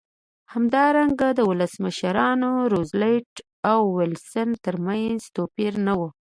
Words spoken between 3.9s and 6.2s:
ویلسن ترمنځ توپیر نه و.